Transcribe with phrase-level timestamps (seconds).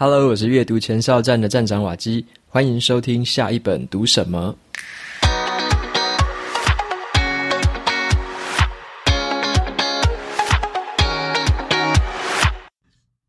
[0.00, 4.54] Hello，我是阅读前哨站的站长瓦基，欢迎收听下一本读什么。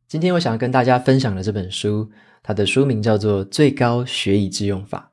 [0.07, 2.07] 今天我想要跟大家分享的这本书，
[2.43, 5.11] 它的书名叫做《最高学以致用法》。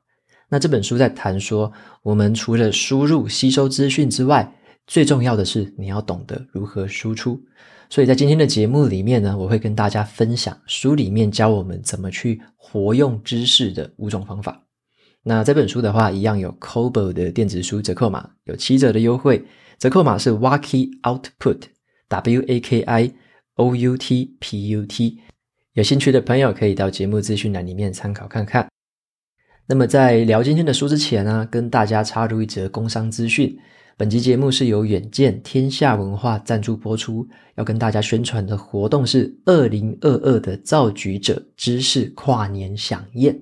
[0.49, 4.53] 那这本书在谈说，我们除了输入吸收资讯之外，
[4.85, 7.41] 最重要的是你要懂得如何输出。
[7.89, 14.61] 所以在今天的节目里面呢，我会跟大家分享书里面教我们怎么去活用知识的五种方法。
[15.23, 19.43] 那这本书的话，一样有 Kobo 的电子书折扣码，有七折的优惠，
[19.77, 23.13] 折扣码是 Waki Output，W A K I
[23.55, 25.19] O U T P U T。
[25.73, 28.67] 有兴趣的朋友可以到节目资讯栏里面参考看看。
[29.65, 33.57] 那么在聊今天的书之前呢，跟大家插入一则工商资讯。
[33.99, 43.35] 本集节目是由远见天下文化赞助播出，要跟大家宣传的活动是二零二二的造局者知识跨年饗宴，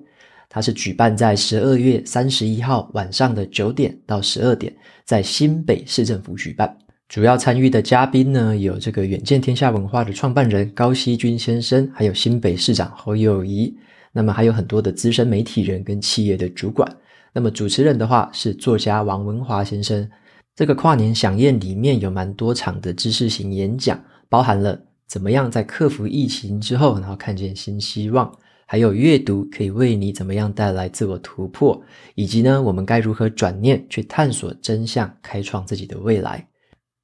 [0.48, 6.74] 它是举办在十二月三十一号晚上的九点到十二点，在新北市政府举办。
[7.06, 13.76] 主要参与的嘉宾呢，有这个远见天下文化的创办人高希均先生，还有新北市长侯友谊，
[14.10, 16.90] 那么还有很多的资深媒体人跟企业的主管。
[17.34, 20.08] 那么主持人的话是作家王文华先生。
[20.56, 31.78] 这个跨年饗宴里面有蛮多场的知识型演讲，包含了怎么样在克服疫情之后，然后看见新希望，还有阅读可以为你怎么样带来自我突破，
[32.14, 36.48] 以及呢，我们该如何转念去探索真相，开创自己的未来。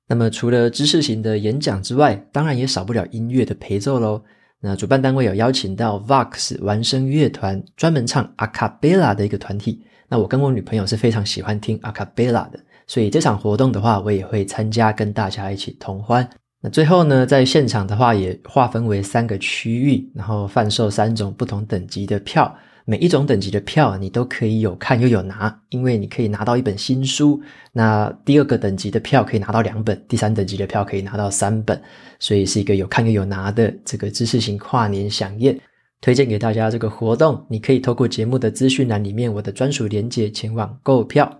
[0.08, 4.22] 那么除了知识型的演讲之外，当然也少不了音乐的陪奏喽。
[4.60, 9.84] 那主办单位有邀请到 Vox 玩声乐团，专门唱阿卡贝拉的一个团体。
[10.08, 12.58] 那我跟我女朋友是非常喜欢听阿卡贝拉的。
[12.92, 16.28] 所以这场活动的话，我也会参加，跟大家一起同欢。
[16.60, 22.54] 那最后呢，在现场的话也划分为三个区域，然后贩售三种不同等级的票。
[22.84, 27.40] 每一种等级的票，你都可以有看又有拿，因为你可以拿到一本新书。
[27.72, 31.80] 那第二个等级的票可以拿到两本，第三等级的票可以拿到三本，
[32.18, 35.58] 所以是一个有看又有拿的这个知识型跨年饗宴。
[36.02, 41.38] 推荐给大家这个活动，你可以透过节目的资讯栏里面我的专属链接前往购票。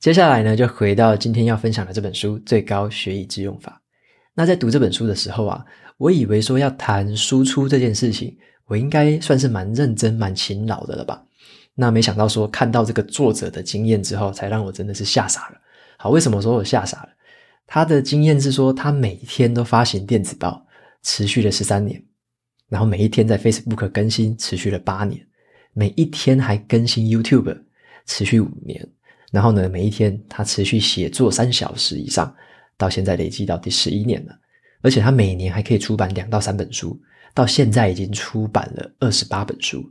[0.00, 3.82] 接下来呢，就回到今天要分享的这本书《最高学以致用法》。
[4.32, 5.62] 那在读这本书的时候啊，
[5.98, 8.34] 我以为说要谈输出这件事情，
[8.64, 11.22] 我应该算是蛮认真、蛮勤劳的了吧？
[11.74, 15.60] 那没想到说看到这个作者的经验之后，才让我真的是吓傻了。
[15.98, 17.10] 好，为什么说我吓傻了？
[17.66, 20.66] 他的经验是说，他每天都发行电子报，
[21.02, 22.02] 持续了十三年，
[22.70, 25.20] 然后每一天在 Facebook 更新，持续了八年，
[25.74, 27.54] 每一天还更新 YouTube，
[28.06, 28.88] 持续五年。
[29.30, 32.34] 然后呢，每一天他持续写作三小时以上，
[32.76, 34.36] 到现在累计到第十一年了。
[34.82, 36.98] 而且他每年还可以出版两到三本书，
[37.34, 39.84] 到现在已经出版了二十八本书。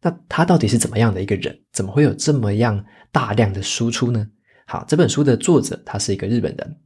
[0.00, 1.58] 那他到底是怎么样的一个人？
[1.72, 4.24] 怎么会有这么样大量的输出呢？
[4.66, 6.76] 好，这本书的作者他是一个日本人，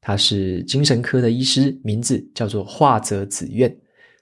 [0.00, 3.74] 他是精神科的医师，名字叫做樺泽子苑。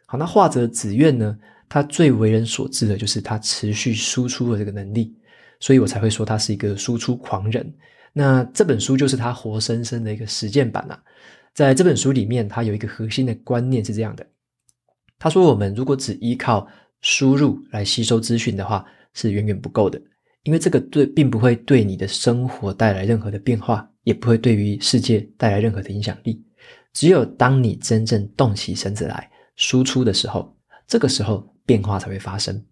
[0.06, 1.36] 好，那樺泽子苑呢，
[1.68, 5.12] 他最为人所知的就是他持续输出的这个能力。
[5.60, 7.72] 所以我才会说他是一个输出狂人。
[8.12, 11.02] 那这本书就是他活生生的一个实践版啊。
[11.54, 14.26] 在这本书里面，他有一个核心的观念是这样的：
[15.18, 16.66] 他说，我们如果只依靠
[17.00, 18.84] 输入来吸收资讯的话，
[19.14, 20.00] 是远远不够的，
[20.42, 26.42] 因为这个对并不会对你的生活带来任何的变化，也不会对于世界带来任何的影响力。
[26.92, 30.54] 只有当你真正动起身子来输出的时候，
[30.86, 32.62] 这个时候变化才会发生。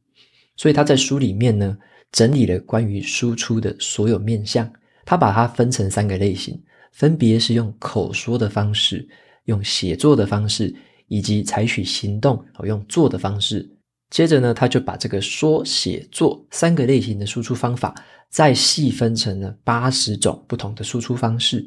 [0.56, 1.76] 所以他在书里面呢，
[2.14, 4.72] 整理了关于输出的所有面向，
[5.04, 9.04] 他把它分成三个类型，分别是用口说的方式、
[9.46, 10.72] 用写作的方式，
[11.08, 13.68] 以及采取行动和用做的方式。
[14.10, 17.92] 接着呢，他就把这个说、写、做三个类型的输出方法，
[18.30, 21.66] 再细分成了八十种不同的输出方式。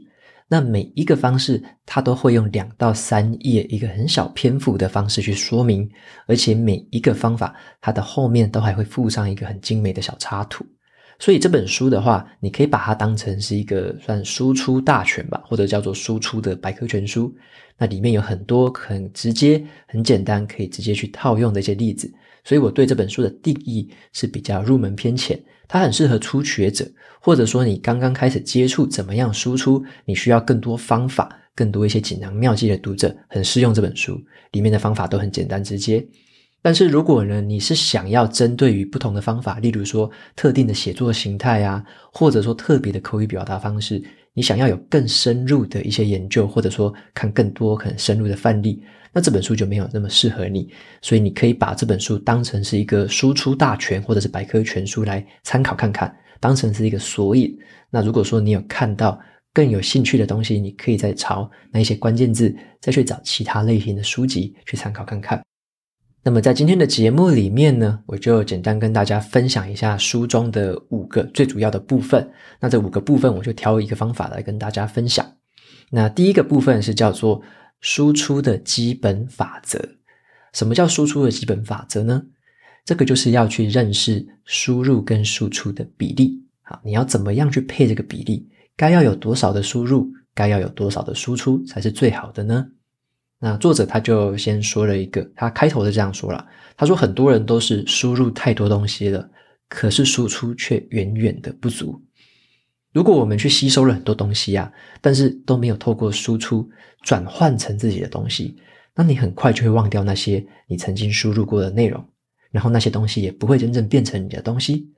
[0.50, 5.90] 那每一个方式，它都会用两到三页一个很小篇幅的方式去说明，
[6.26, 10.66] 而且每一个方法，它的后面都还会附上一个很精美的小插图。
[11.20, 17.36] 所以这本书的话，你可以把它当成是一个算输出大全吧，或者叫做输出的百科全书。
[17.78, 22.12] 那里面有很多很直接、很简单，可以直接去套用的一些例子。
[22.44, 25.38] 所以我对这本书的定义是比较入门偏浅。
[25.68, 34.20] 它很适合初学者，或者说你刚刚开始接触怎么样输出，你需要更多方法、更多一些锦囊妙计的读者，很适用这本书。
[34.52, 36.06] 里面的方法都很简单直接。
[36.62, 44.02] 但是如果呢，你是想要针对于不同的方法，例如说特定的写作形态啊，或者说特别的口语表达方式，
[44.34, 48.82] 你想要有更深入的一些研究，或者说看更多可能深入的范例，
[49.14, 50.70] 那这本书就没有那么适合你。
[51.02, 57.58] 所以你可以把这本书当成是一个输出大全或者是百科全书来参考看看，当成是一个索引。
[57.90, 59.20] 那如果说你有看到
[59.54, 65.42] 更有兴趣的东西，你可以再朝那一些关键字再去找其他类型的书籍去参考看看。
[66.24, 72.30] 那么在今天的节目里面呢，我就简单跟大家分享一下书中的五个最主要的部分。
[72.60, 75.26] 那这五个部分，我就挑一个方法来跟大家分享。
[75.90, 77.42] 那第一个部分是叫做
[77.82, 79.80] 输出的基本法则。
[80.54, 82.24] 什么叫输出的基本法则呢？
[82.84, 86.42] 这个就是要去认识输入跟输出的比例。
[86.62, 88.48] 好，你要怎么样去配这个比例？
[88.76, 92.68] 该要有多少的输入，该要有多少的输出才是最好的呢？
[93.40, 99.30] 那作者他就先说了一个，他开头是这样说了，他说很多人都是输入太多东西了，
[99.70, 102.02] 可是输出却远远的不足。
[102.94, 106.68] 如果我们去吸收了很多东西啊，但是都没有透过输出
[107.04, 108.56] 转换成自己的东西，
[108.96, 112.04] 那你很快就会忘掉那些你曾经输入过的内容，
[112.50, 114.92] 然后那些东西也不会真正变成你的东西。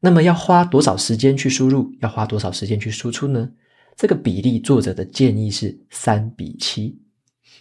[0.00, 3.50] 那么要花多少时间去输入，要花多少时间去输出呢？
[3.96, 7.00] 这个比例，作者的建议是三比七。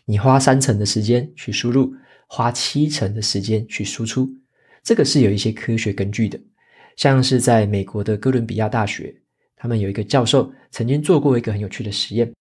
[0.06, 1.91] 你花三成的时间去输入，
[2.27, 4.29] 花七成的时间去输出，
[4.83, 6.39] 这个是有一些科学根据的。
[6.95, 9.15] 像是在美国的哥伦比亚大学，
[9.57, 12.31] 他们有一个教授曾经做过一个很有趣的实验。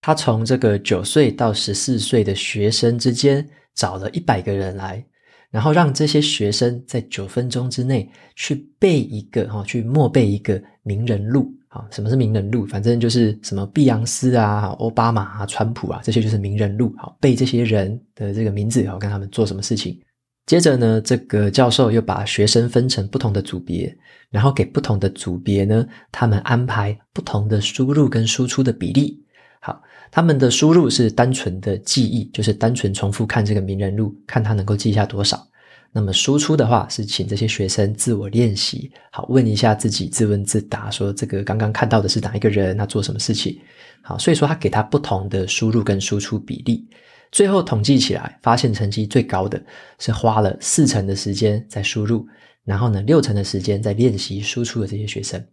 [0.00, 5.04] 他从这个九岁到十四岁的学生之间找了一百个人来，
[5.50, 11.52] 然后让这些学生在九分钟之内去背一个哈，去默背一个名人录。
[11.68, 12.64] 啊，什么是名人录？
[12.64, 16.94] 反正就是什么碧昂斯啊、奥巴马啊、川普啊，这些就是名人录。
[16.96, 20.00] 好，背这些人的这个名字，好，跟他们做什么事情。
[20.48, 23.94] 接着呢，这个教授又把学生分成不同的组别，
[24.30, 29.22] 然后给不同的组别呢，他们安排不同的输入跟输出的比例。
[29.60, 35.46] 好，他们的输入是单纯的记忆，就是单纯重复看这个名人录，看他能够记下多少。
[35.92, 43.58] 那么输出的话是请这些学生自我练习，好，问一下自己，自问自答，说这个刚刚看到的是哪一个人，他做什么事情？
[44.00, 46.88] 好，所以说他给他不同的输入跟输出比例，
[47.30, 49.62] 最后统计起来，发现成绩最高的
[49.98, 52.26] 是花了四成的时间在输入，
[52.64, 55.44] 然后呢六成的时间在练习输出的这些学生。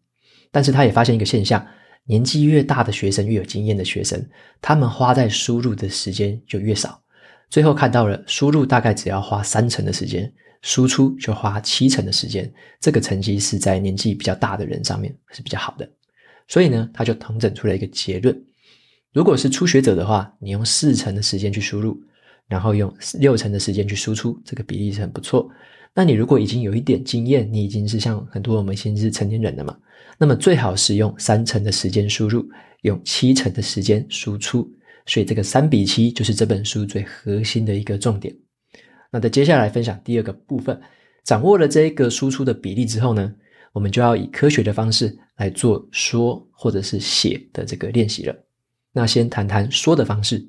[0.51, 1.65] 但是他也发现一个现象，
[2.05, 4.25] 年纪越大的学生，越有经验的学生，
[4.61, 7.01] 他们花在输入的时间就越少。
[7.49, 10.31] 最后看到了输入大概只要花三成的时间，
[10.61, 15.87] 输出就花七成的时间，这个成绩是在年纪比较大的人上面是比较好的。
[16.47, 18.35] 所以呢，他就统整出了一个结论：
[19.15, 21.97] 如果是初学者的话，你用四成的时间去输入，
[22.49, 25.49] 然后用六成的时间去输出，这个比例是很不错。
[25.93, 29.73] 那你如果已经有一点经验，你已经是像很多我们现在是成年人了嘛，
[30.17, 32.45] 那么最好是用三成的时间输入，
[32.81, 34.69] 用七成的时间输出。
[35.05, 38.35] 所以这个三比七就是这本书最核心的一个重点。
[39.09, 40.77] 那在接下来分享第二个部分，
[41.23, 43.33] 掌握了这一个输出的比例之后呢，
[43.71, 48.35] 我们就要以科学的方式来做说或者是写的这个练习了。
[48.97, 50.41] 那先谈谈说的方式。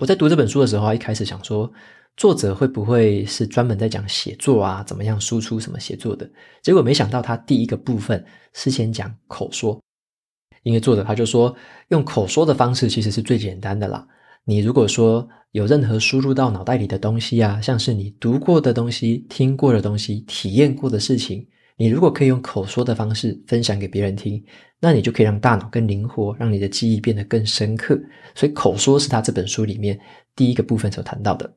[0.00, 1.70] 我在读这本书的时候，一开始想说，
[2.16, 6.28] 作者会不会是专门在讲写作啊，怎么样输出什么写作的？
[6.62, 9.78] 结果没想到他第一个部分是先讲口说。
[10.62, 11.54] 因为作者他就说，
[11.88, 14.08] 用口说的方式其实是最简单的啦。
[14.44, 21.46] 你如果说有任何输入到脑袋里的东西啊，像是你读过的东西、听过的东西、体验过的事情，
[21.82, 24.40] 你如果可以用口说的方式分享给别人听，
[24.78, 28.00] 那你就可以让大脑更灵活，让你的记忆变得更深刻。
[28.36, 29.98] 所以口说是他这本书里面
[30.36, 31.52] 第一个部分所谈到的。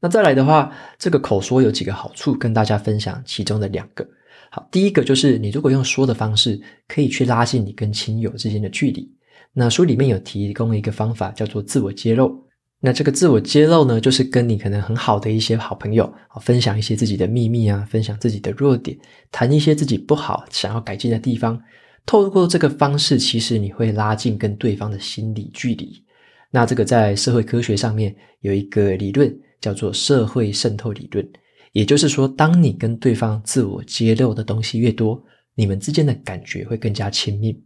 [0.00, 4.08] 那再来的话，这个口说有几个好处，跟大家分享其中的两个。
[4.50, 9.06] 好，第一个就是你如果用说的方式，可以去拉近你跟亲友之间的距离。
[9.52, 12.42] 那书里面有提供一个方法，叫做自我揭露。
[12.80, 18.96] 那这个自我揭露呢，就是跟你可能很好的一些好朋友啊，分享一些自己的秘密啊，分享自己的弱点，
[19.32, 21.60] 谈一些自己不好想要改进的地方。
[22.06, 26.02] 透过这个方式，其实你会拉近跟对方的心理距离。
[26.50, 31.28] 那这个在社会科学上面有一个理论，叫做社会渗透理论。
[31.72, 35.22] 也就是说，当你跟对方自我揭露的东西越多，
[35.54, 37.60] 你们之间的感觉会更加亲密。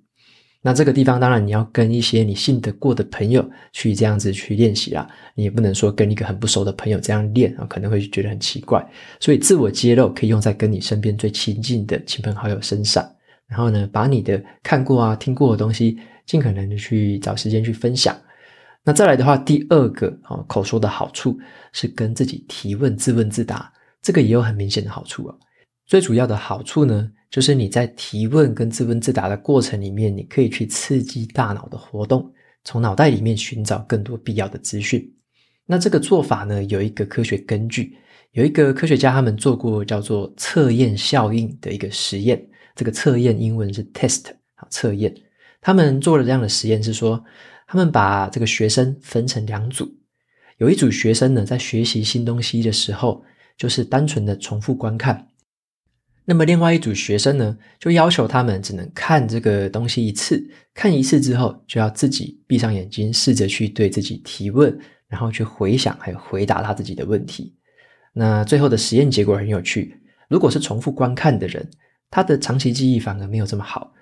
[0.65, 8.81] 那这个地方当然你要跟一些你信得过的朋友去这样子去练习啦，你也不能说跟一个很不熟的朋友这样练啊，可能会觉得很奇怪。
[9.19, 13.05] 所以自我揭露可以用在跟你身边最亲近的亲朋好友身上，
[13.49, 18.17] 然后呢，把你的看过啊、听过的东西，尽可能的去找时间去分享。
[18.85, 21.37] 那再来的话，第二个啊，口说的好处
[21.73, 23.73] 是跟自己提问、自问自答。
[24.01, 25.35] 这个也有很明显的好处啊，
[25.87, 32.31] 最主要的好处呢，就是你在提问跟自问自答的过程里面，你可以去刺激大脑的活动，
[32.63, 35.11] 从脑袋里面寻找更多必要的资讯。
[35.65, 37.97] 那这个做法呢，有一个科学根据，
[38.33, 42.47] 有一个科学家他们做过叫做测验效应的一个实验。
[42.77, 45.15] 这个测验英文是 test，好，测验。
[45.63, 47.25] 他们做了这样的实验是说，
[47.67, 49.91] 他们把这个学生分成两组，
[50.59, 53.25] 有一组学生呢，在学习新东西的时候，
[53.57, 55.29] 就是单纯的重复观看。
[56.25, 60.41] 那么另外一组学生呢，就要求他们只能看这个东西一次，
[60.73, 67.55] 看一次之后就要自己闭上眼睛，试着去对自己提问，然后去回想还有回答他自己的问题。
[68.13, 71.69] 那最后的实验结果很有趣，如果是重复观看的人，
[72.09, 73.93] 他的长期记忆反而没有这么好，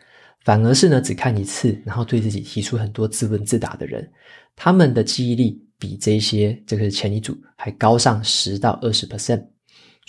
[0.45, 4.07] 反而是呢只看一次，然后对自己提出很多自问自答的人，
[4.55, 9.43] 他们的记忆力比这些这个前一组还高上十到二十 percent。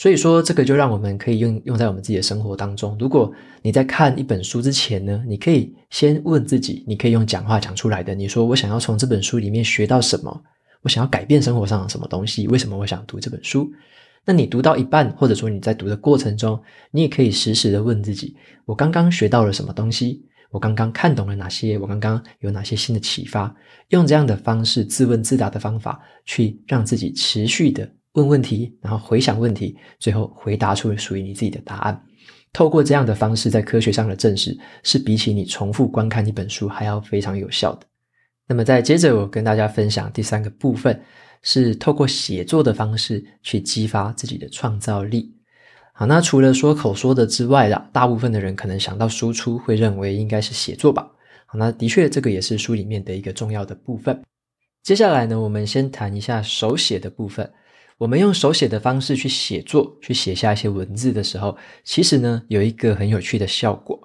[0.02, 2.98] 所以说，这个就让我们可以用用在我们自己的生活当中。
[3.00, 3.32] 如果
[3.62, 8.16] 你在看一本书之前呢，你可以先问自己，你可以用讲话讲出来的。
[8.16, 10.42] 你说我想要从这本书里面学到什么？
[10.82, 12.48] 我想要改变生活上的什么东西？
[12.48, 13.72] 为什么我想读这本书？
[14.26, 20.26] 那你读到一半，或者说你在读的过程中，你也可以时时的问自己：我刚刚学到了什么东西？
[20.50, 21.78] 我刚刚看懂了哪些？
[21.78, 23.56] 我刚刚有哪些新的启发？
[23.90, 27.88] 用这样的方式自问自答的方法，去让自己持续的。
[28.14, 32.04] 问问题，然后回想问题，最后回答出属于你自己的答案。
[32.54, 37.86] 透过这样的方式，在科学上的证实是比起你重复观看一本书还要非常有效的。
[38.48, 41.02] 那么，再接着我跟大家分享第三个部分，
[41.42, 45.34] 是透过写作的方式去激发自己的创造力。
[45.94, 51.10] 好，那除了说口说的之外啦，大部分的人可能想到输出，会认为应该是写作吧。
[51.46, 54.22] 好，那的确这个也是书里面的一个重要的部分。
[54.84, 57.50] 接下来呢，我们先谈一下手写的部分。
[58.02, 64.00] 我们用手写的方式去写作，去写下一些文字的时候，其实呢，有一个很有趣的效果。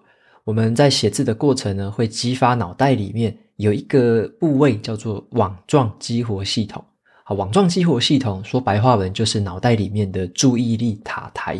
[0.44, 6.84] 我们在写字的过程呢，会激发脑袋里面有一个部位叫做网状激活系统。
[7.24, 11.58] 好，网状激活系统说白话文就是脑袋里面的注意力塔台。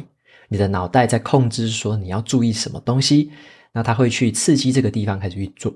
[0.50, 3.31] 你的脑袋在控制说你要注意什么东西，
[3.73, 5.75] 那它会去刺激这个地方开始运作。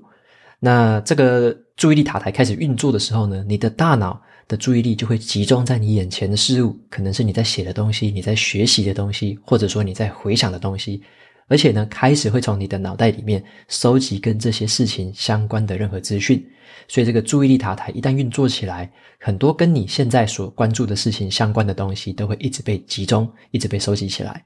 [0.59, 11.01] 那这个注意力塔台开始运作的时候呢，你的大脑的注意力就会集中在你眼前的事物，可能是你在写的东西，你在学习的东西，或者说你在回想的东西，
[11.47, 16.45] 而且呢，开始会从你的脑袋里面收集跟这些事情相关的任何资讯。
[16.87, 24.43] 所以这个注意力塔台一旦运作起来，很多跟你现在所关注的事情相关的东西都会一直被集中，一直被收集起来。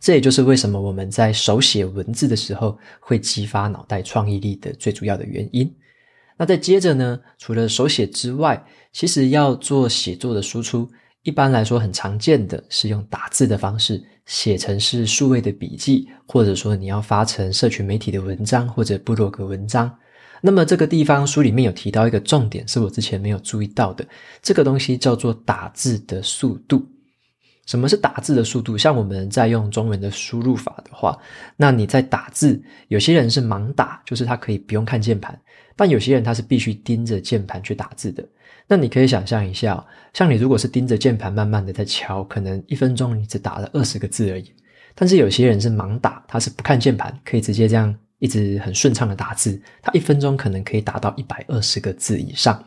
[0.00, 5.72] 这也就是为什么我们在手写文字的时候会激发脑袋创意力的最主要的原因。
[6.38, 10.88] 那再接着呢，除了手写之外，其实要做写作的输出，
[11.24, 19.94] 一般来说很常见的是用打字的方式写成是数位的笔记，或者说你要发成社群媒体的文章或者部落格文章。
[20.40, 24.06] 那么这个地方书里面有提到一个重点，是我之前没有注意到的，
[24.40, 26.86] 这个东西叫做打字的速度。
[27.66, 28.78] 什么是打字的速度？
[28.78, 31.18] 像我们在用中文的输入法的话，
[31.56, 35.38] 那你在打字，有些人是盲打，就是他可以不用看键盘，
[35.78, 38.26] 但有些人他是必须盯着键盘去打字的。
[38.66, 39.82] 那你可以想象一下，
[40.12, 44.52] 像你如果是盯着键盘慢慢的在敲，可能一分钟你只打了二十个字而已。
[44.96, 52.62] 但是有些人是盲打，他是不看键盘，可以直接这样一直很顺畅的打字，他一分钟可能可以打到一百二十个字以上。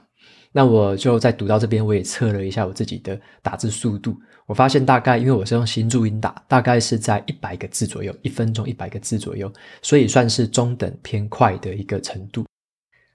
[0.54, 4.16] 那我就在读到这边，我也测了一下我自己的打字速度。
[4.48, 9.52] 我发现大概，因为我是用新注音打，大概是在一百个字左右，一分钟一百个字左右，
[9.82, 12.46] 所以算是中等偏快的一个程度。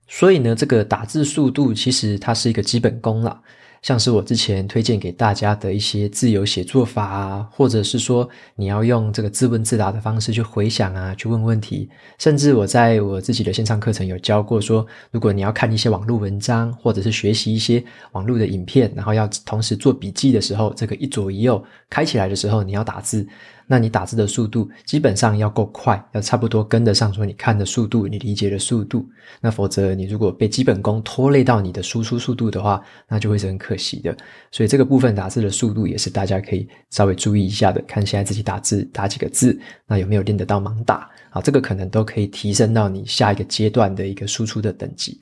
[0.09, 3.41] 所以呢，这个打字速度其实它是一个基本功啦。
[3.83, 23.25] 像是我之前推荐给大家的一些自由写作法啊，或者是说你要用这个自问自答的方式去回想啊，去问问题，甚至我在我自己的线上课程有教过说，如果你要看一些网络文章，或者是学习一些网络的影片，然后要同时做笔记的时候，这个一左一右开起来的时候，你要打字。
[23.67, 29.05] 那你打字的速度基本上要够快，要差不多跟得上说你看的速度，你理解的速度。
[29.41, 34.17] 那否则你如果被基本功拖累到你的输出速度的话，那就会是很可惜的。
[34.53, 37.83] 所以这个部分打字的速度也是大家可以稍微注意一下的。
[37.89, 41.11] 看现在自己打字打几个字，那有没有练得到盲打？
[41.31, 45.19] 好，这个可能都可以提升到你下一个阶段的一个输出的等级。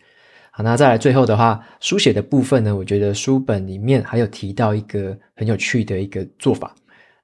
[0.50, 6.72] 好，那再来最后的话，书写的部分呢，我觉得书本里面还有提到一个很有趣的一个做法。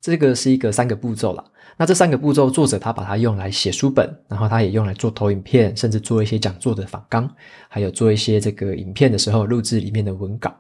[0.00, 1.44] 这个是一个三个步骤啦，
[1.76, 7.28] 那这三个步骤，作者他把它用来写书本，然后他也用来做投影片，甚至做一些讲座的访纲，
[7.68, 10.54] 还有做一些这个影片的时候录制里面的文稿。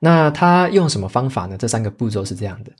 [0.00, 1.56] 那他用什么方法呢？
[1.58, 2.72] 这三个步骤是这样的：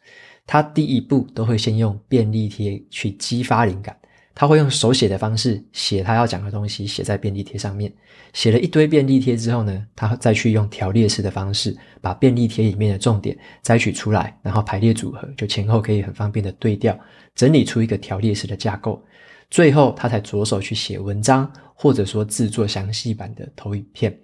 [0.47, 3.95] 他第一步都会先用便利贴去激发灵感，
[4.40, 7.92] 他会用手写的方式写他要讲的东西，写在便利贴上面。
[8.33, 16.97] 写了一堆便利贴之后呢，他再去用条列式的方式把便利贴里面的重点摘取出来，然后排列组合，就前后可以很方便的对调，
[17.35, 19.04] 整理出一个条列式的架构。
[19.50, 24.16] 最后，他才着手去写文章，或者说制作详细版的投影片。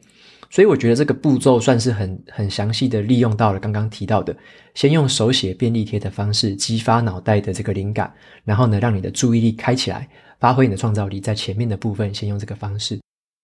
[0.55, 4.33] 所以我觉得这个步骤算是很很详细的利用到了刚刚提到的，
[4.73, 10.09] 先用手写便利贴的方式激发脑袋的这个灵感，然后呢，让你的注意力开起来，
[10.39, 11.21] 发挥你的创造力。
[11.21, 13.01] 在前面的部分先用这个方式，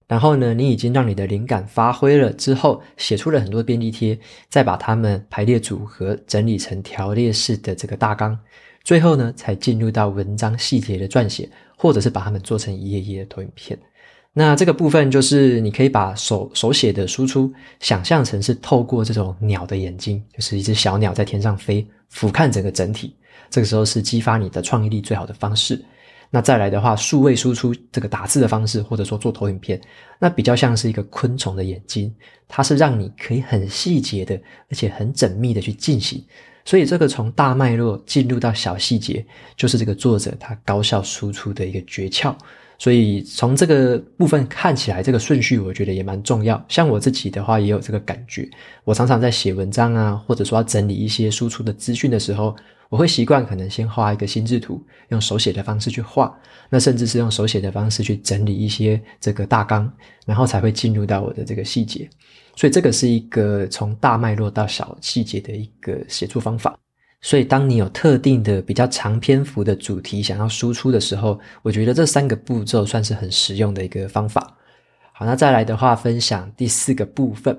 [0.06, 4.16] 然后呢，你已经让你的灵感发挥了之后，写出了很多便利贴，
[4.48, 8.38] 再把它们排列组合，整理成条列式的这个大纲，
[8.84, 13.76] 最后呢，才进入到文章细节的撰写，或者是把它们做成一页一页的投影片。
[14.32, 23.16] 那这个部分就是你可以把手手写的输出想象成是透过这种鸟的眼睛，就是一只小鸟在天上飞，俯瞰整个整体。
[23.50, 25.84] 这个时候是激发你的创意力最好的方式。
[26.30, 29.80] 那再来的话，数位输出这个打字的方式，或者说做投影片，
[30.20, 32.14] 那比较像是一个昆虫的眼睛，
[32.46, 34.36] 它是让你可以很细节的，
[34.70, 36.24] 而且很缜密的去进行。
[36.64, 42.32] 所以这个从大脉络进入到小细节，就是这个作者他高效输出的一个诀窍。
[42.80, 46.64] 所以从这个部分看起来，这个顺序我觉得也蛮重要。
[46.66, 48.48] 像我自己的话，也有这个感觉。
[48.84, 52.56] 我常常在写文章啊，或者说要整理一些输出的资讯的时候，
[52.88, 56.34] 我会习惯可能先画一个心智图，用手写的方式去画，
[56.70, 59.92] 那甚至是用手写的方式去整理一些这个大纲，
[60.24, 62.08] 然后才会进入到我的这个细节。
[62.56, 66.74] 所以这个是一个从大脉络到小细节的一个写作方法。
[67.22, 74.56] 所以，当你有特定的比较长篇幅的主题想要输出的时候，我觉得这三个步骤算是很实用的一个方法。
[75.12, 77.58] 好，那再来的话，分享第四个部分，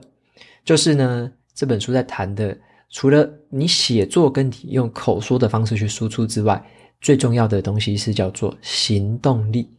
[0.65, 2.57] 就是呢，这本书在谈的，
[2.89, 6.59] 除了你写作跟你用口说的方式去输出之外，
[6.99, 9.69] 最重要的东西是叫做行动力。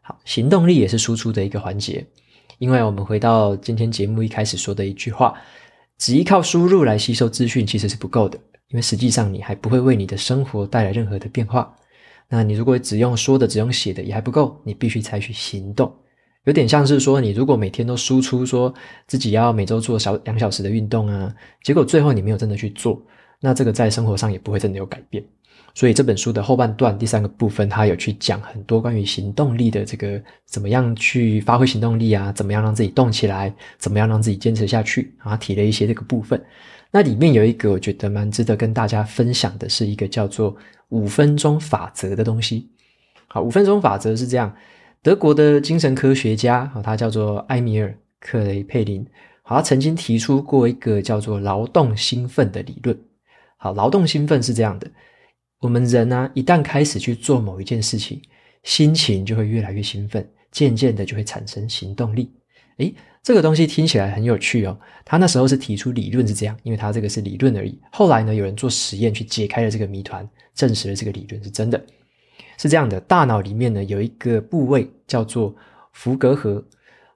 [0.00, 2.06] 好，行动力也是输出的一个环节，
[2.56, 5.34] 因为我们回到今天节目一开始说的一句话，
[5.98, 8.38] 只依靠输入来吸收资讯其实是不够的。
[8.68, 11.74] 因为实际上你还不会为你的生活带来任何的变化，
[12.28, 15.92] 那你如果只用说的，只用写的也还不够，你必须采取行动。
[16.44, 18.72] 有点像是说，你如果每天都输出说
[19.06, 23.00] 自己要每周做小两小时的运动啊，结果最后你没有真的去做，
[23.40, 25.24] 那这个在生活上也不会真的有改变。
[25.74, 36.42] 所以这本书的后半段第三个部分，它有去讲很多关于行动力的这个怎么样去发挥行动力啊，怎么样让自己动起来，怎么样让自己坚持下去啊，提了一些这个部分。
[36.90, 40.56] 那里面有一个我觉得蛮值得跟大家分享的，是一个叫做
[40.88, 42.70] 五分钟法则的东西。
[43.26, 44.54] 好，五分钟法则是这样，
[45.02, 47.88] 德国的精神科学家，他叫做埃米尔·
[48.20, 49.04] 克雷佩林，
[49.42, 52.98] 好，他曾经提出过一个叫做劳动兴奋的理论。
[53.58, 54.88] 好，劳动兴奋是这样的，
[55.60, 58.22] 我们人呢，一旦开始去做某一件事情，
[58.62, 62.30] 心情就会越来越兴奋，渐渐的就会产生行动力。
[62.78, 62.94] 诶，
[63.26, 64.78] 这个东西听起来很有趣哦。
[65.04, 67.76] 他那时候是提出理论是这样，因为他这个是理论而已。
[67.90, 71.84] 后来呢，有人做实验去解开了这个谜团，证实了这个理论是真的。
[72.56, 75.52] 是这样的，大脑里面呢，有一个部位叫做
[75.92, 76.64] 伏隔核。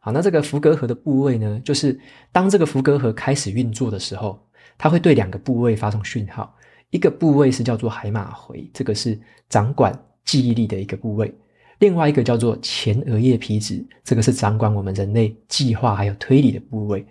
[0.01, 1.97] 好，那这个伏隔核的部位呢，就是
[2.33, 4.37] 当这个伏隔核开始运作的时候，
[4.77, 6.53] 它会对两个部位发送讯号。
[6.91, 9.17] 一个部位是叫做海马回，这个是
[9.49, 11.33] 掌管记忆力的一个部位。
[11.81, 17.05] 另外一个叫做前额叶皮质，这个是掌管我们人类计划还有推理的部位，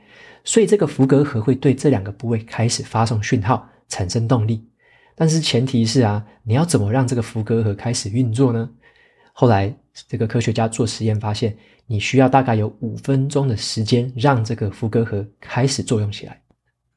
[0.43, 4.63] 所以这个伏隔核会对这两个部位开始发送讯号，产生动力。
[5.15, 8.69] 但是前提是啊，你要怎么让这个伏隔核开始运作呢？
[9.33, 9.75] 后来
[10.07, 16.39] 这个科学家做实验发现，你需要大概有五分钟的时间让这个伏隔核开始作用起来。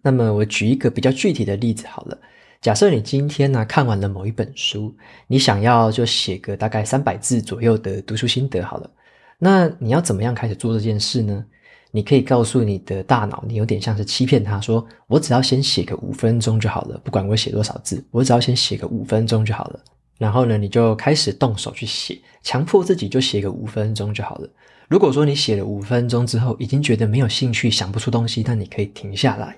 [0.02, 2.18] 那么我举一个比较具体的例子好了。
[2.62, 4.94] 假设你今天呢、看完了某一本书，
[5.26, 8.88] 你想要就写个大概三百字左右的读书心得好了，
[9.36, 11.44] 那你要怎么样开始做这件事呢？
[11.90, 19.80] 你可以告诉你的大脑，你有点像是欺骗他说，我只要先写个五分钟就好了，不管我写多少字，我只要先写个五分钟就好了。
[20.16, 24.48] 然后呢，你就开始动手去写，强迫自己就写个五分钟就好了。
[24.88, 29.56] 如果说你写了五分钟之后，已经觉得没有兴趣，想不出东西，那你可以停下来。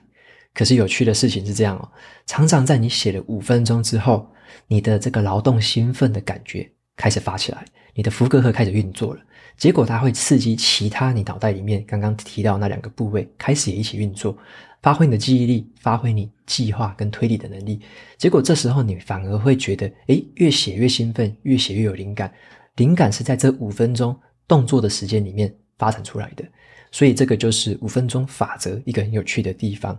[0.55, 1.91] 可是有趣的事情是这样哦，
[2.27, 4.27] 常常在你写了五分钟之后，
[4.69, 9.21] 你的这个劳动兴奋的感觉开始发起来，你的伏隔核开始运作了，
[9.57, 14.37] 结果它会刺激其他你脑袋里面刚刚提到那两个部位开始也一起运作，
[14.81, 17.81] 发挥你的记忆力，发挥你计划跟推理的能力。
[18.17, 22.33] 结果这时候你反而会觉得，诶，越写越兴奋，越写越有灵感，
[22.77, 26.45] 灵感是在这五分钟动作的时间里面发展出来的。
[26.93, 29.97] 所以这个就是五分钟法则一个很有趣的地方。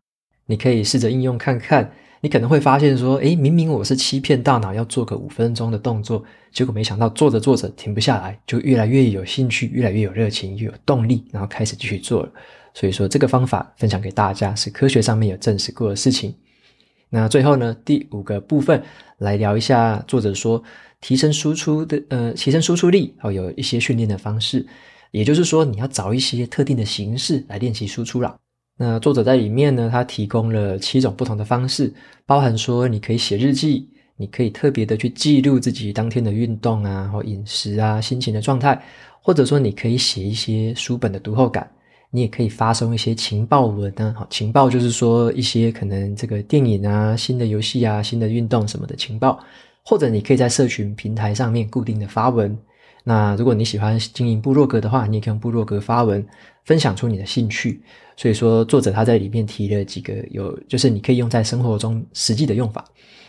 [0.48, 12.32] 你可以试着应用看看，你可能会发现说，诶，明明我是欺骗大脑要做个五分钟的动作，结果没想到做着做着停不下来，就越来越有兴趣，越来越有热情，越有动力，然后开始继续做了。
[12.74, 16.36] 所以说，这个方法分享给大家是科学上面有证实过的事情。
[17.10, 18.84] 那最后呢，第五个部分
[19.20, 20.62] 来聊一下，作者说
[21.00, 24.66] 提升输出的呃，提升输出力哦，有一些训练的方式，
[25.12, 28.36] 也就是说你要找一些特定的形式来练习输出啦。
[28.78, 31.94] 那作者在里面呢，他提供了七种不同的方式，
[32.26, 38.82] 包含说你可以写日记，你可以特别的去记录自己当天的运动啊，或饮食啊，心情的状态，
[39.22, 41.70] 或者说你可以写一些书本的读后感。
[42.12, 49.38] 你也可以发送一些情报文啊，好，情报就是说一些可能这个电影啊、新的游戏啊、新的运动什么的情报，
[49.84, 52.58] 或者你可以在社群平台上面固定的发文。
[53.04, 56.26] 那如果你喜欢经营部落格的话，你也可以用部落格发文，
[56.66, 57.82] 分享出你的兴趣。
[58.18, 62.84] 所以说，作者他在里面提了几个有，就是你可以用在生活中实际的用法。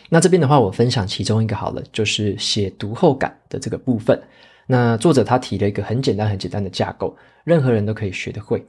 [0.09, 4.21] 那这边的话，我分享其中一个好了，就是写读后感的这个部分。
[4.65, 8.65] 那作者他提了一个很简单、很简单的架构，任何人都可以学得会。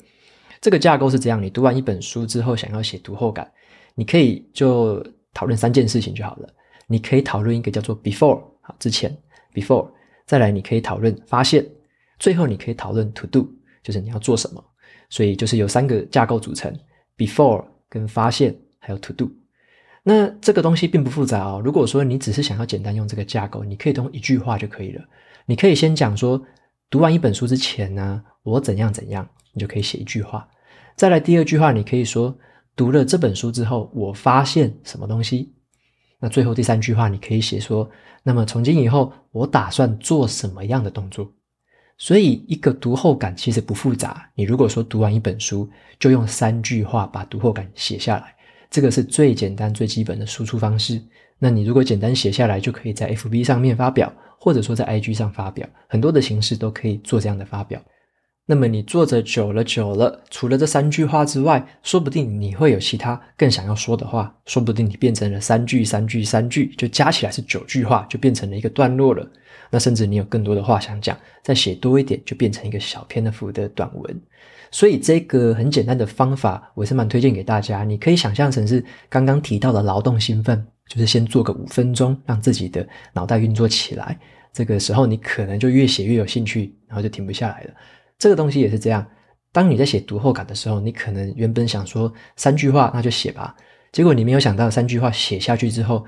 [0.60, 3.48] 这个架构是这样：你读完一本书之后，想要写读后感，
[3.94, 6.48] 你可以就讨论三件事情就好了。
[6.88, 9.16] 你可以讨论一个叫做 before，好，之前
[9.54, 9.88] before，
[10.26, 11.64] 再来你可以讨论发现，
[12.18, 13.48] 最后你可以讨论 to do，
[13.82, 14.64] 就是你要做什么。
[15.10, 16.74] 所以就是由三个架构组成
[17.16, 19.30] ：before 跟发现还有 to do。
[20.02, 21.60] 那这个东西并不复杂哦。
[21.64, 25.04] 如果说你只是想要简单用这个架构，你可以用一句话就可以了。
[25.46, 26.40] 你可以先讲说，
[26.90, 29.28] 读完一本书之前呢，我怎样怎样。
[29.54, 30.46] 你就可以写一句话，
[30.94, 32.38] 再来第二句话，你可以说
[32.76, 35.52] 读了这本书之后，我发现什么东西。
[36.20, 37.90] 那最后第三句话，你可以写说，
[38.22, 41.32] 那么从今以后，我打算做什么样的动作。
[41.98, 44.30] 所以一个读后感其实不复杂。
[44.34, 48.34] 你如果说读完一本书，就用三句话把读后感写下来，
[48.70, 51.02] 这个是最简单最基本的输出方式。
[51.40, 57.80] 那你如果简单写下来，就可以在 FB 上面发表，或者说在 IG 上发表，很多的形式都可以做这样的发表。
[58.46, 69.28] 那么你做着久了久了，除了这三句话之外，说不定你会有其他更想要说的话，说不定你变成了三句三句三句，就加起来是九句话，就变成了一个段落了。
[69.70, 74.20] 那甚至你有更多的话想讲，再写多一点，就变成一个小篇幅的短文。
[74.70, 77.84] 所以这个很简单的方法，我是蛮推荐给大家。
[77.84, 84.18] 你可以想象成是刚刚提到的劳动兴奋，就是先做个五分钟，让自己的脑袋运作起来。
[84.52, 87.70] 这个时候你可能就越写越有兴趣，然后就停不下来了。
[88.18, 89.06] 这个东西也是这样，
[89.52, 93.54] 当你在写读后感的时候，你可能原本想说三句话，那就写吧。
[93.90, 96.04] 结果你没有想到三句话写下去之后，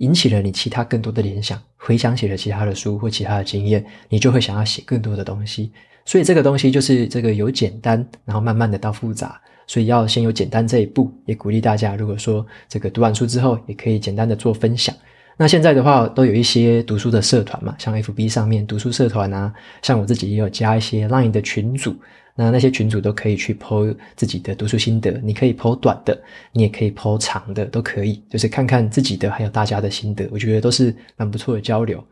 [0.00, 5.72] 引起了你其他更多的联想，回想起了其他的书或其他的经验，你就会想要写更多的东西。
[6.04, 9.40] 所以这个东西就是这个由简单，然后慢慢的到复杂。
[9.66, 14.92] 所以要先有简单这一步，也鼓励大家，如果说这个读完书之后，也可以简单的做分享。
[15.36, 21.94] 那现在的话，都有一些读书的社团嘛，像 FB 上面读书社团啊，像我自己也有加一些 Line 的群组，
[22.34, 26.18] 那那些群主都可以去 po 自己的读书心得，你可以 po 短的，
[26.52, 32.02] 你也可以 po 长的，都可以，就是看看自己的还有大家的心得，我觉得都是蛮不错的交流。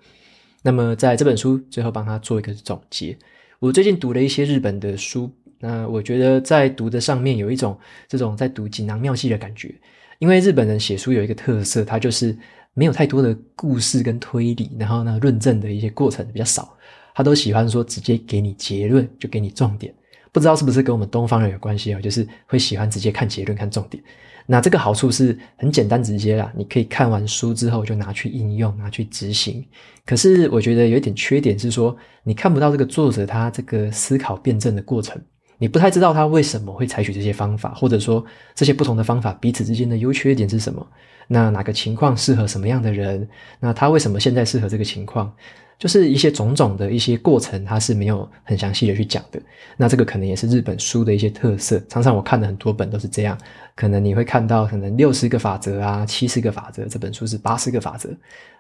[0.62, 3.16] 那么在这本书最后帮他做一个总结，
[3.58, 7.78] 我最近读了一些日本的书，那我觉得在读的上面有一种
[8.08, 9.74] 这种在读锦囊妙计的感觉，
[10.18, 12.36] 因为日本人写书有一个特色，他就是。
[12.74, 16.78] 没有太多的故事跟推理，然后呢，论证的一些过程比较少，
[17.12, 19.92] 他都喜欢说直接给你结论，就给你重点。
[20.32, 22.00] 不知道是不是跟我们东方人有关系啊？
[22.00, 24.02] 就是会喜欢直接看结论、看重点。
[24.46, 29.64] 那这个好处是很简单直接啦，你可以看完书之后就拿去应用、拿去执行。
[30.06, 35.20] 可是我觉得有一点缺点是说，你看不到这个作者他这个思考辩证的过程。
[35.58, 40.86] 你不太知道他为什么会采取这些方法，或者说这些不同的方法彼此之间的优缺点是什么？
[41.26, 43.28] 那哪个情况适合什么样的人？
[43.60, 45.30] 那他为什么现在适合这个情况？
[45.78, 49.40] 就是一些种种的一些过程，他是没有很详细的去讲的。
[49.76, 51.80] 那这个可能也是日本书的一些特色。
[51.88, 53.38] 常常我看的很多本都是这样，
[53.76, 58.10] 可能你会看到可能六十个法则啊，七十个法则，这本书是八十个法则，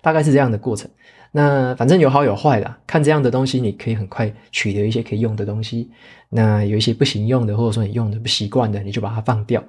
[0.00, 0.88] 大概是这样的过程。
[1.32, 5.90] 那反正有好有坏啦，看这样的东西，你可以很快取得一些可以用的东西。
[6.30, 9.62] 那有一些不行用的，或者说你用的不习惯的，你就把它放掉。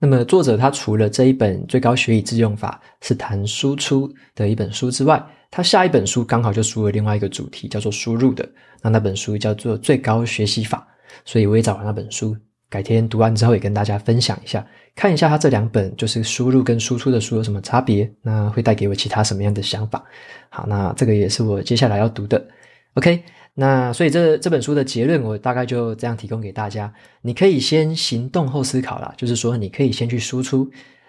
[0.00, 8.48] 那么作者他除了这一本《最高学以致用法》是谈输出的一本书之外，他下一本书刚好就输了另外一个主题，叫做输入的。
[8.82, 10.86] 那那本书叫做《最高学习法》，
[11.24, 12.36] 所以我也找了那本书，
[12.68, 14.64] 改天读完之后也跟大家分享一下。
[14.94, 20.04] 看一下他这两本就是输入跟输出的书有什么差别，那会带给我其他什么样的想法？
[20.50, 22.46] 好，那这个也是我接下来要读的。
[22.94, 23.22] OK，
[23.54, 26.92] 那所以这这本书的结论我大概就这样提供给大家。
[27.22, 30.68] 你可以先行动后思考啦，就是说你可以先去输出，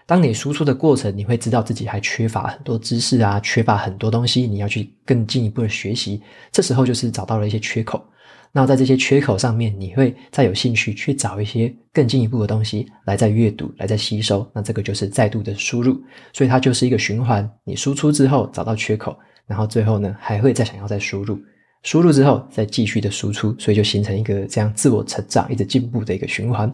[0.09, 6.19] 当你输出的过程，你会知道自己还缺乏很多知识啊，缺乏很多东西，你要去更进一步的学习。
[6.51, 8.03] 这时候就是找到了一些缺口。
[8.51, 14.49] 那在这些缺口上面，你会再有兴趣去找一些更进一步的东西来再阅读，来再吸收。
[14.51, 16.01] 那这个就是再度的输入，
[16.33, 17.47] 所以它就是一个循环。
[17.63, 21.37] 你输出之后找到缺口，然后最后呢还会再想要再输入，
[21.83, 26.73] 输入之后再继续的输出，所以就形成一个这样自我成长、一直进步的一个循环。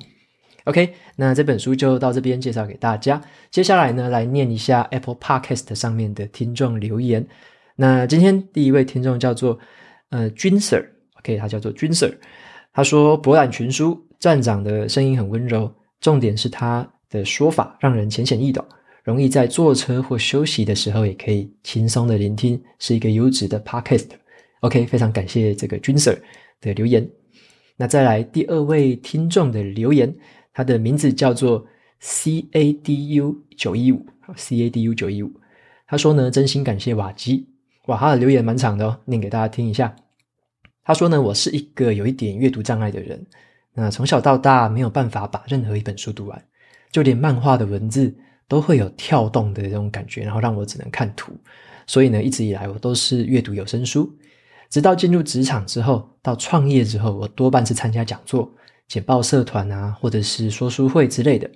[0.66, 3.22] OK，那这本书就到这边介绍给大家。
[3.52, 7.26] 接下来呢，来念一下 Apple Podcast 上面的听众留言。
[7.76, 9.60] 那今天第一位听众叫做
[10.10, 12.12] 呃君 Sir，OK，他叫做君 Sir。
[12.74, 18.66] 他说博览群书，站长的声音很温柔，重点是他的说法让人浅显易懂，
[19.04, 24.08] 容易在坐车或休息的时候也可以轻松的聆听，是一个优质的 Podcast。
[24.62, 26.18] OK，非常感谢这个君 Sir
[26.60, 27.08] 的留言。
[27.78, 30.12] 那再来第二位听众的留言。
[30.56, 31.68] 他的名字叫做
[32.00, 34.06] C A D U 九一五
[34.38, 35.30] ，C A D U 九一五。
[35.86, 37.46] 他说呢，真心感谢瓦基。
[37.88, 39.94] 哇，他的留言蛮长的哦，念给大家听一下。
[40.86, 43.22] 他说呢，我是一个有一点阅读障碍的人，
[43.74, 46.46] 那从小到大没有办法把任何一本书读完，
[46.90, 48.16] 就连漫画的文字
[48.48, 51.34] 都会有跳动的这种感觉，然后让我只能看图。
[51.86, 54.10] 所以呢，一直以来我都是阅读有声书，
[54.70, 58.50] 直到进入职场之后，到创业之后，我多半是参加讲座。
[58.88, 61.50] 简报社团啊，或者是说书会之类的，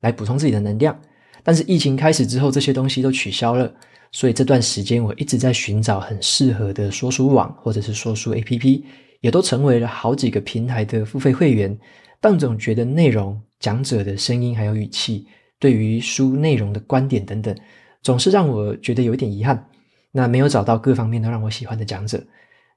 [0.00, 0.98] 来补充自己的能量。
[1.42, 3.72] 但是疫情开始之后，这些东西都取消了，
[4.12, 8.82] 所以这段时间我一直在寻找很适合的说书网或者是说书 APP，
[9.20, 11.76] 也都成为了好几个平台的付费会员。
[12.20, 15.26] 但总觉得内容、讲者的声音还有语气，
[15.58, 17.54] 对于书内容的观点等等，
[18.02, 19.68] 总是让我觉得有一点遗憾。
[20.10, 22.22] 那没有找到各方面都让我喜欢的讲者。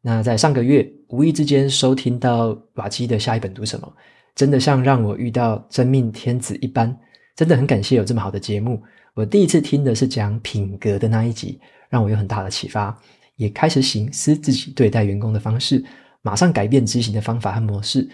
[0.02, 3.92] 那在上个月，无意之间收听到瓦基的下一本读什么，
[4.36, 6.96] 真的像让我遇到真命天子一般，
[7.36, 8.82] 真的很感谢有这么好的节目。
[9.14, 12.98] 我第一次听的是讲品格的那一集，让我有很大的启发，
[13.36, 15.84] 也开始省思自己对待员工的方式，
[16.22, 18.08] 马上改变执行的方法和模式。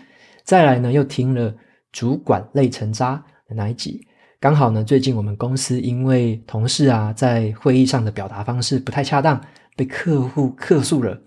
[0.44, 1.54] 再来呢，又听了
[1.92, 4.08] 主管累成渣的那一集，
[4.40, 9.40] 刚好呢，最近我们公司因为同事啊在会议上的表达方式不太恰当，
[9.76, 11.22] 被客户客诉了。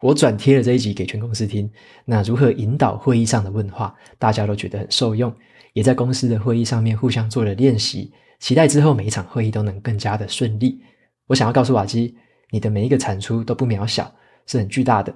[0.00, 1.70] 我转贴了这一集给全公司听，
[2.06, 5.34] 那如何引导会议上的问话，大家都觉得很受用，
[5.74, 10.80] 也在公司的会议上面互相做了练习，期待之后每一场会议都能更加的顺利。
[11.26, 12.16] 我想要告诉瓦基，
[12.50, 14.10] 你的每一个产出都不渺小，
[14.46, 15.14] 是很巨大的，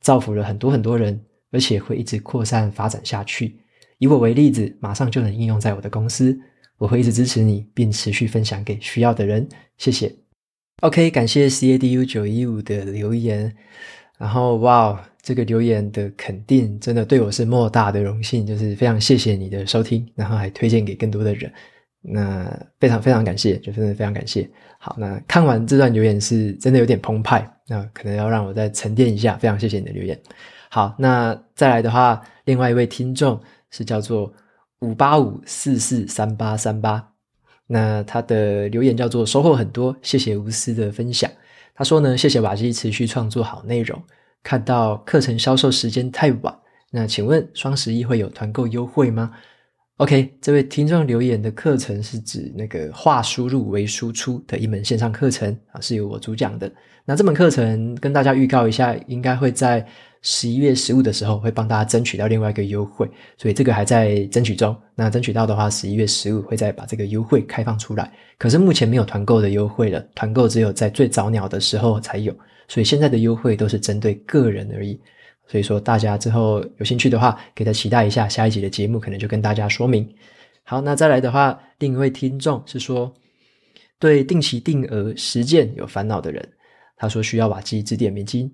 [0.00, 1.18] 造福了很多很多人，
[1.50, 3.58] 而且会一直扩散发展下去。
[3.98, 6.38] 以我为例子，马上就能应用在我的公司，
[6.76, 9.48] 我会一直支持你，并持续分享给需要的人。
[9.78, 10.14] 谢谢。
[10.82, 13.56] OK，感谢 CADU 九一五的留言。
[14.18, 21.52] 然后，哇，这个留言的肯定真的对我是莫大的荣幸，就是非常谢谢你的收听，然后还推荐给更多的人，
[22.00, 22.50] 那
[22.80, 24.48] 非常非常感谢，就真的非常感谢。
[24.78, 29.36] 好，那看完这段留言是真的有点澎湃，那可能要让我再沉淀一下。
[29.36, 30.18] 非常谢谢你的留言。
[30.70, 33.38] 好，那再来的话，另外一位听众
[33.70, 34.32] 是叫做
[34.80, 37.06] 五八五四四三八三八，
[37.66, 41.30] 那他的留言叫做收获很多，谢谢无私的分享。
[41.76, 44.02] 他说呢，谢谢瓦基持续创作好内容。
[44.42, 46.56] 看到课程销售时间太晚，
[46.90, 49.30] 那请问双十一会有团购优惠吗
[49.98, 56.72] ？OK，这位听众留言的课程是指那个化输入为输出的一门线上课程啊，是由我主讲的。
[57.04, 59.86] 那这门课程跟大家预告一下，应该会在。
[60.28, 63.08] 十一月十五的时候会帮大家争取到另外一个优惠，
[63.38, 64.76] 所以这个还在争取中。
[64.96, 68.12] 那争取到的话，十一月十五会再把这个优惠开放出来。
[68.36, 72.36] 可是目前没有团购的优惠了，团购只有在最早鸟的时候才有，
[72.66, 75.00] 所以现在的优惠都是针对个人而已。
[75.46, 80.12] 所以说大家之后有兴趣的话，可以再期待一下下一集的节目，可能就跟大家说明。
[80.64, 83.14] 好，那再来的话，另一位听众是说，
[84.00, 86.44] 对定期定额实践有烦恼的人，
[86.96, 88.52] 他说需要瓦基指点迷津。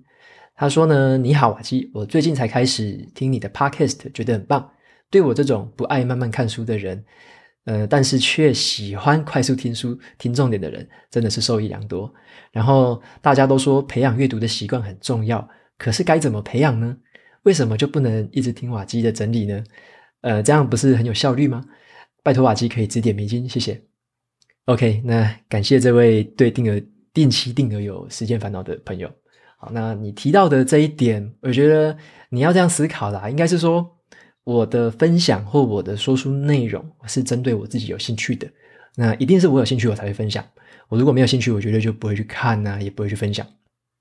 [0.63, 4.71] 他说呢，你好，瓦基，我最近才开始听你的 podcast，觉得很棒。
[5.11, 7.05] 对我这种不爱慢慢看书的人，
[7.65, 12.15] 呃，但是却喜欢快速听书、听重点的人，真的是受益良多。
[12.53, 15.49] 然后大家都说培养阅读的习惯很重要，
[15.79, 16.97] 可是该怎么培养呢？
[17.43, 19.65] 为什么就不能一直听瓦基的整理呢？
[20.21, 21.65] 呃，这样不是很有效率吗？
[22.23, 23.83] 拜托瓦基可以指点迷津，谢谢。
[24.67, 26.81] OK，那感谢这位对定额、
[27.13, 29.11] 定期定额有时间烦恼的朋友。
[29.63, 31.97] 好，那你提到的这一点，我觉得
[32.31, 33.89] 你要这样思考啦，应该是说
[34.43, 38.49] 我的分享或我的说书内容是针对我自己有兴趣的，
[38.97, 40.45] 那一定是我有兴趣我才会分享。
[40.89, 43.47] 我如果没有兴趣，我绝对就不会去看啊，也不会去分享。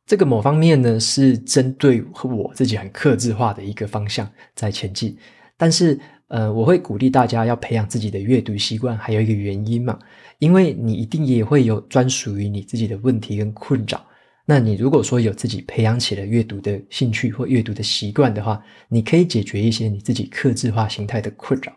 [0.08, 5.16] 这个某方面呢，是针对我自己很克制化的一个方向在前进。
[5.58, 5.98] 但是，
[6.30, 10.00] 呃，我会鼓励大家要培养自己的阅读习惯，还有一个原因嘛，
[10.40, 14.04] 因为你一定也会有专属于你自己的问题跟困扰。
[14.46, 21.72] 那你如果说有自己培养起了阅读的兴趣或阅读的习惯的话，你可以解决一些你自己克制化形态的困扰。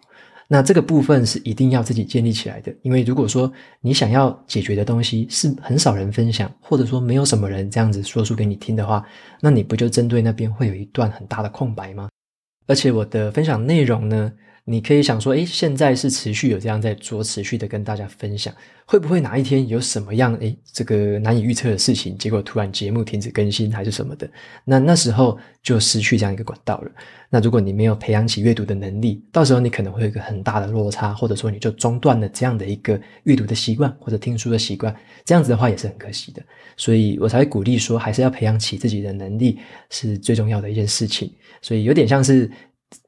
[0.47, 3.51] 那这个部分是一定要自己建立起来的，因为如果说
[3.81, 9.05] 你想要解决的东西是很少人分享，或者说没有什么人这样子说出给你听的话，
[9.41, 12.09] 那你不就针对那边会有一段很大的空白吗？
[12.67, 14.33] 而且我的分享内容呢，
[14.67, 18.55] 你可以想说，诶，现在是持续有这样在做，持续的跟大家分享，
[18.87, 24.27] 会不会哪一天有什么样，诶，这个难以预测的事情，结果突然节目停止更新还是什么的，
[24.65, 26.91] 那那时候就失去这样一个管道了。
[27.29, 34.95] 那如果你没有培养起阅读的能力，到时候你可能会有一个很大的落差，或者说你就中断了这样的一个阅读的习惯或者听书的习惯，
[35.27, 36.43] 这样子的话也是很可惜的。
[36.75, 39.59] 所以我才会鼓励说，还是要培养起自己的能力
[39.91, 41.31] 是最重要的一件事情。
[41.61, 42.51] 所以有点像是。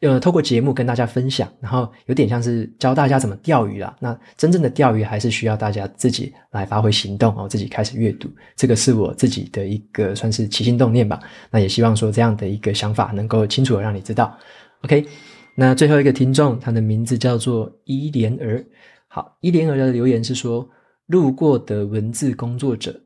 [0.00, 3.96] 呃，透过节目跟大家分享，然后有点像是教大家怎么钓鱼啦。
[4.00, 8.28] 那真正的钓鱼还是需要大家自己来发挥行动哦，自己开始阅读。
[8.54, 11.18] 这个是我自己的一个算是起心动念吧。
[11.50, 14.36] 那也希望说这样的一个想法能够清楚的让你知道。
[14.82, 15.06] OK，
[15.54, 18.64] 那最后一个听众，他的名字叫做伊莲儿。
[19.08, 20.68] 好，伊莲儿的留言是说，
[21.06, 23.00] 路过的文字工作者，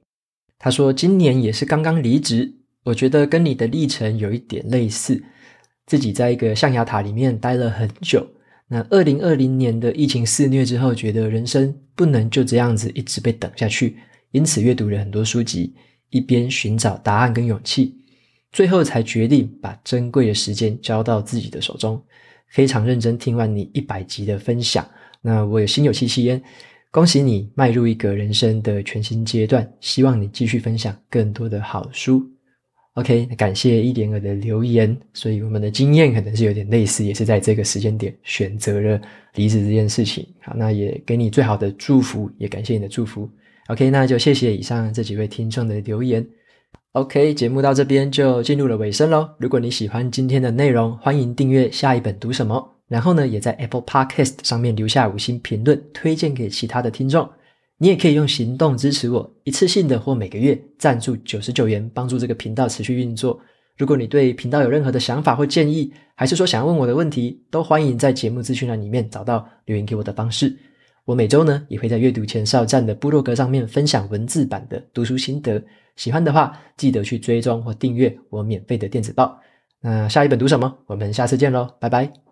[0.59, 2.53] 他说今年也是刚刚离职，
[2.85, 5.23] 我觉得跟你的历程有一点类似。
[5.91, 8.25] 自己在一个象牙塔里面待了很久，
[8.69, 13.97] 那二零二零年的疫情肆虐之后，觉得人生不能就这样子一直被等下去，
[14.31, 15.75] 因此阅读了很多书籍，
[16.11, 17.97] 一边寻找答案跟勇气，
[18.53, 22.01] 最后才决定把珍贵的时间交到自己的手中。
[22.47, 24.89] 非常认真听完你一百集的分享，
[25.21, 26.41] 那我有心有戚戚焉，
[26.93, 32.25] 恭喜你迈入一个人生的全新阶段，希望你继续分享更多的好书。
[33.01, 34.95] OK，感谢伊莲儿的留言。
[35.15, 39.01] 所以我们的经验可能是有点类似，也是在这个时间点选择了
[39.37, 40.27] 离职这件事情。
[40.41, 43.27] 好，那也给你最好的祝福，也感谢你的祝福。
[43.69, 46.27] OK，那就谢谢以上这几位听众的留言。
[46.93, 49.27] OK，节目到这边就进入了尾声喽。
[49.39, 57.27] 如果你喜欢今天的内容，欢迎订阅下一本读什么，然后呢，也在 Apple Podcast 上面留下五星评论，推荐给其他的听众。
[57.83, 63.41] 你也可以用行动支持我，一次性的或每个月赞助九十九元，帮助这个频道持续运作。
[63.79, 70.55] 如果你对频道有任何的想法或建议，还是说想要问我的问题，都欢迎在节目资讯栏里面找到留言给我的方式。
[71.07, 75.63] 我每周呢也会在阅读前哨站的部落格上面分享文字版的读书心得，
[75.97, 79.41] 喜欢的话记得去追踪或订阅我免费的电子报。
[79.81, 80.77] 那下一本读什么？
[80.85, 82.30] 我们下次见喽，拜拜。